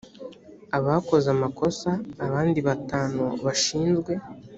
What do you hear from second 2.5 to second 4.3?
batanu bashinzwe